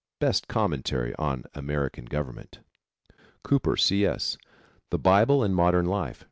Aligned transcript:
Best 0.19 0.47
commentary 0.47 1.13
on 1.19 1.43
American 1.53 2.05
Government. 2.05 2.57
Cooper, 3.43 3.77
C. 3.77 4.03
S., 4.03 4.35
The 4.89 4.97
Bible 4.97 5.43
and 5.43 5.55
Modern 5.55 5.85
Life. 5.85 6.19